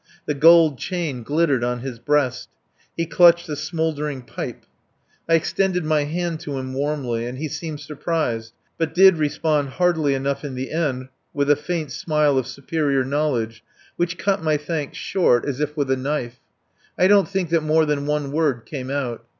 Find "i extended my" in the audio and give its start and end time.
5.29-6.05